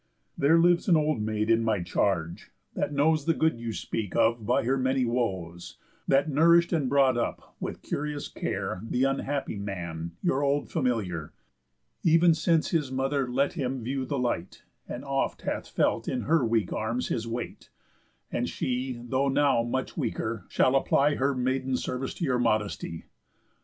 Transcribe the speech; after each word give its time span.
There 0.35 0.57
lives 0.57 0.87
an 0.89 0.97
old 0.97 1.21
maid 1.21 1.47
in 1.51 1.63
my 1.63 1.83
charge 1.83 2.49
that 2.73 2.91
knows 2.91 3.25
The 3.25 3.35
good 3.35 3.59
you 3.59 3.71
speak 3.71 4.15
of 4.15 4.47
by 4.47 4.63
her 4.63 4.75
many 4.75 5.05
woes; 5.05 5.77
That 6.07 6.27
nourish'd 6.27 6.73
and 6.73 6.89
brought 6.89 7.17
up, 7.19 7.55
with 7.59 7.83
curious 7.83 8.27
care, 8.27 8.81
Th' 8.91 9.03
unhappy 9.03 9.57
man; 9.59 10.13
your 10.23 10.41
old 10.41 10.71
familiar, 10.71 11.33
Ev'n 12.03 12.33
since 12.33 12.69
his 12.71 12.91
mother 12.91 13.29
let 13.31 13.53
him 13.53 13.83
view 13.83 14.03
the 14.03 14.17
light, 14.17 14.63
And 14.89 15.05
oft 15.05 15.43
hath 15.43 15.67
felt 15.67 16.07
in 16.07 16.21
her 16.21 16.43
weak 16.43 16.73
arms 16.73 17.09
his 17.09 17.27
weight; 17.27 17.69
And 18.31 18.49
she, 18.49 18.99
though 19.03 19.27
now 19.29 19.61
much 19.61 19.95
weaker, 19.97 20.45
shall 20.49 20.75
apply 20.75 21.13
Her 21.17 21.35
maiden 21.35 21.77
service 21.77 22.15
to 22.15 22.23
your 22.25 22.39
modesty. 22.39 23.03